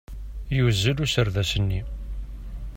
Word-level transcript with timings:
Yuzzel 0.57 0.97
userdas-nni. 1.05 1.81